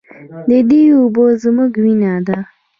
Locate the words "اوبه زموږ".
0.97-1.71